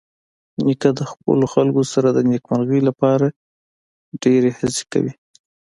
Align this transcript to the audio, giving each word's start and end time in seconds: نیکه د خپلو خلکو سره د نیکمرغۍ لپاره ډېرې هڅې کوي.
نیکه 0.65 0.89
د 0.99 1.01
خپلو 1.11 1.45
خلکو 1.53 1.81
سره 1.93 2.09
د 2.13 2.19
نیکمرغۍ 2.31 2.81
لپاره 2.89 3.25
ډېرې 4.23 4.51
هڅې 4.59 4.83
کوي. 4.91 5.13